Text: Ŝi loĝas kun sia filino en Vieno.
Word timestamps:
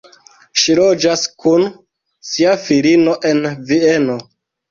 Ŝi 0.61 0.75
loĝas 0.79 1.25
kun 1.43 1.67
sia 2.29 2.55
filino 2.63 3.15
en 3.33 3.45
Vieno. 3.73 4.17